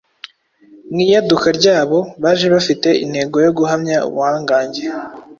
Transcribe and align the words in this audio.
Mu 0.91 0.99
iyaduka 1.05 1.47
ryabo, 1.59 1.97
baje 2.23 2.45
bafite 2.55 2.89
intego 3.03 3.35
yo 3.45 3.51
guhamya 3.57 3.97
ubuhangange 4.07 4.83